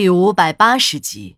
[0.00, 1.36] 第五百八十集。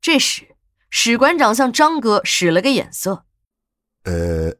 [0.00, 0.56] 这时，
[0.90, 3.26] 史馆长向张哥使了个眼色
[4.02, 4.52] ：“呃，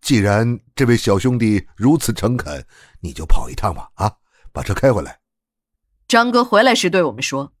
[0.00, 2.66] 既然这位小兄弟如此诚恳，
[3.00, 3.90] 你就跑一趟吧。
[3.94, 4.12] 啊，
[4.50, 5.20] 把车开回来。”
[6.08, 7.52] 张哥回来时对我们说：“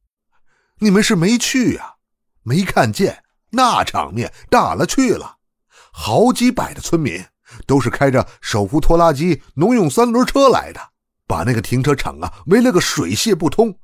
[0.82, 1.94] 你们是没去呀，
[2.42, 5.36] 没看见那场面大了去了，
[5.92, 7.24] 好几百的村民
[7.68, 10.90] 都是开着手扶拖拉机、农用三轮车来的，
[11.28, 13.78] 把那个停车场啊围了个水泄不通。”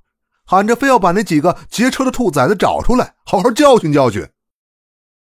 [0.45, 4.29] 喊着非要把那几个劫车的兔崽子找出来，好好教训教训。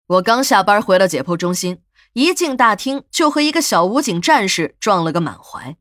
[0.07, 1.83] 我刚下班回到解剖中心，
[2.15, 5.77] 一进大厅就和一个小武警战士撞了个满怀。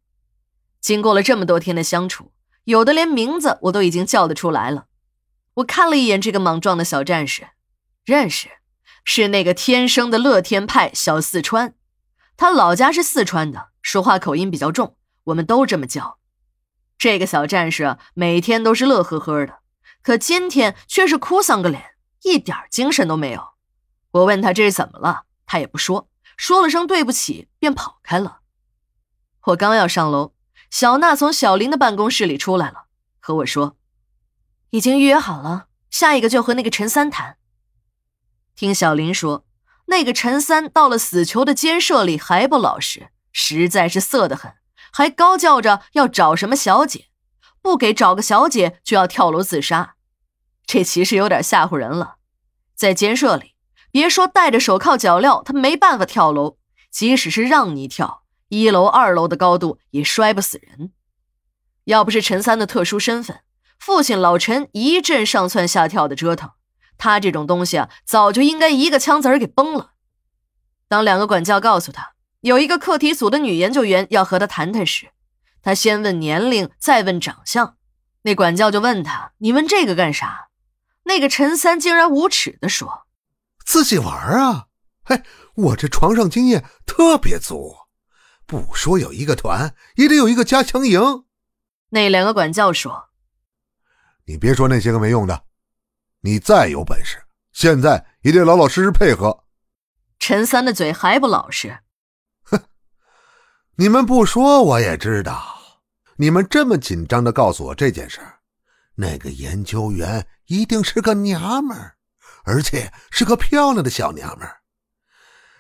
[0.80, 2.34] 经过了这么多天的相处，
[2.66, 4.86] 有的连名字我都已经叫得出来了。
[5.56, 7.50] 我看了一眼这个莽撞的小战士，
[8.04, 8.50] 认识，
[9.06, 11.76] 是那个天生的乐天派小四川。
[12.36, 14.96] 他老家是四川的，说话口音比较重，
[15.26, 16.18] 我们都这么叫。
[17.04, 19.60] 这个小战士每天都是乐呵呵的，
[20.02, 23.56] 可今天却是哭丧个脸，一点精神都没有。
[24.12, 28.40] 我问他这是怎么了，他也不说，说了声对不起便跑开了。
[29.48, 30.34] 我刚要上楼，
[30.70, 32.86] 小娜从小林的办公室里出来了，
[33.20, 33.76] 和我说
[34.72, 37.36] ：“已经预约好了，下一个就和那个陈三谈。”
[38.56, 39.46] 听小林说，
[39.88, 44.54] 那个陈三到了死囚的监舍里还不老实，实在是色得很。
[44.96, 47.08] 还高叫着要找什么小姐，
[47.64, 49.96] 不给找个小姐就要跳楼自杀，
[50.68, 52.18] 这其实有点吓唬人了。
[52.76, 53.56] 在监舍里，
[53.92, 56.58] 别说戴着手铐脚镣，他没办法跳楼；
[56.92, 60.92] 即使是让你跳，一楼、二楼的高度也摔不死人。
[61.86, 63.42] 要不是陈三的特殊身份，
[63.80, 66.52] 父亲老陈一阵上蹿下跳的折腾，
[67.00, 69.94] 他这种东西啊，早就应该一个枪子儿给崩了。
[70.88, 72.14] 当两个管教告诉他。
[72.44, 75.12] 有一个课题组的女研究员要和他谈谈时，
[75.62, 77.78] 他先问年龄，再问长相。
[78.24, 80.50] 那管教就问他：“你问这个干啥？”
[81.04, 83.08] 那个陈三竟然无耻地说
[83.66, 84.68] ：“自己玩啊！
[85.06, 85.24] 嘿，
[85.56, 87.78] 我这床上经验特别足，
[88.46, 91.24] 不说有一个团，也得有一个加强营。”
[91.92, 93.08] 那两个管教说
[94.28, 95.46] ：“你别说那些个没用的，
[96.20, 99.46] 你再有本事，现在也得老老实实配合。”
[100.20, 101.80] 陈三的嘴还不老实。
[103.76, 105.44] 你们不说我也知道，
[106.18, 108.22] 你们这么紧张的告诉我这件事
[108.96, 111.96] 那个研究员一定是个娘们儿，
[112.44, 114.58] 而且是个漂亮的小娘们儿。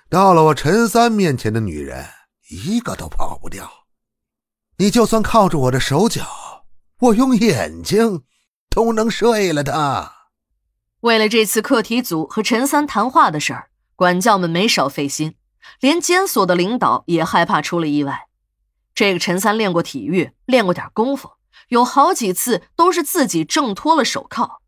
[0.09, 2.05] 到了我陈三面前的女人，
[2.51, 3.67] 一个都跑不掉。
[4.77, 6.65] 你就算靠着我的手脚，
[6.99, 8.23] 我用眼睛
[8.69, 10.13] 都能睡了他。
[10.99, 15.35] 为了这次课题组和陈三谈话的事儿，管教们没少费心。
[15.79, 18.27] 连监所的领导也害怕出了意外。
[18.95, 21.31] 这个陈三练过体育，练过点功夫，
[21.69, 24.61] 有好几次都是自己挣脱了手铐。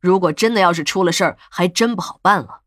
[0.00, 2.62] 如果真的要是出了事儿，还真不好办了。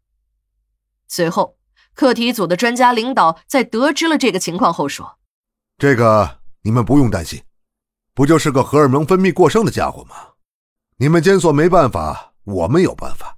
[1.07, 1.57] 随后，
[1.94, 5.17] 课题组的专家领导在得知了这个情况后说
[5.78, 7.44] ：“这个你们不用担心，
[8.13, 10.16] 不就是个荷尔蒙分泌过剩的家伙吗？
[10.97, 13.38] 你们监所没办法，我们有办法。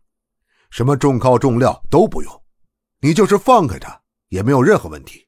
[0.70, 2.44] 什么重铐重料都不用，
[3.02, 5.28] 你就是放开他。”也没有任何问题。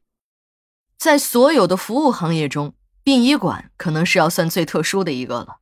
[0.97, 2.73] 在所有的服务行业中，
[3.03, 5.57] 殡仪馆可能是要算最特殊的一个了。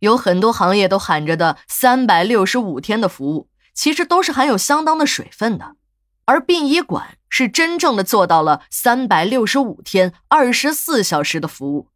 [0.00, 5.76] 有很多行业都喊着的三百六十五天的服务，其实都是含有相当的水分的。
[6.24, 11.88] 而殡仪馆是真正的做到了三百六十五天、二十四小时的服务。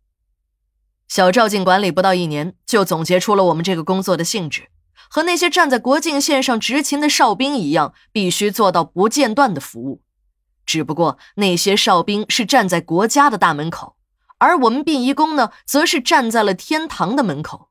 [1.08, 4.68] 小赵进管理不到一年，就总结出了我们这个工作的性质：
[5.08, 10.02] 和那些站在国境线上执勤的哨兵一样，必须做到不间断的服务。
[10.66, 13.96] 只不过那些哨兵是站在国家的大门口，
[14.38, 17.70] 而我们殡仪工呢，则是站在了天堂的门口。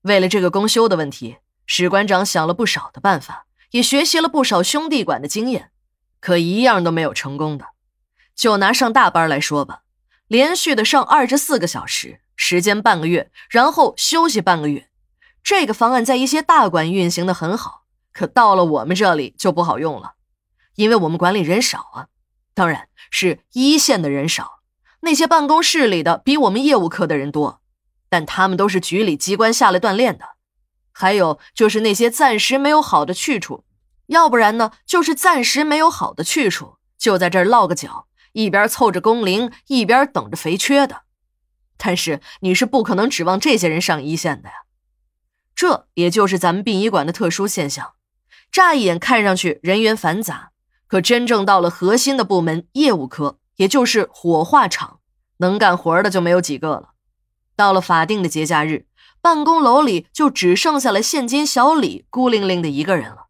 [0.00, 1.36] 为了这个公休的问题，
[1.66, 5.70] 史馆长想了不少的办法，也学习了不少兄弟馆的经验，
[6.18, 7.66] 可一样都没有成功的。
[8.34, 9.82] 就拿上大班来说吧，
[10.26, 14.88] 连续的上二十四个小时，时间半个月，然后休息半个月，
[15.44, 20.14] 这个方案在一些大馆运行的很好，可到了我们这里就不好用了。
[20.74, 22.06] 因为我们管理人少啊，
[22.54, 24.60] 当然是一线的人少，
[25.00, 27.60] 那些办公室里的比我们业务科的人多，
[28.08, 30.36] 但他们都是局里机关下来锻炼的。
[30.92, 33.64] 还有就是那些暂时没有好的去处，
[34.06, 41.02] 要不然呢，就是暂时没有好的去处，就在这儿落个脚，一边凑着工龄，一边等着肥缺的。
[41.78, 44.54] 但是你是不可能指望这些人上一线的呀，
[45.54, 47.94] 这也就是咱们殡仪馆的特殊现象。
[48.52, 50.51] 乍一眼看上去人员繁杂。
[50.92, 54.98] 可真正到了核心的部门业务科，也就是火化厂，
[55.38, 56.90] 能干活的就没有几个了。
[57.56, 58.84] 到了法定的节假日，
[59.22, 63.28] 办公楼里就只剩下了现金小李孤零零的一个人了。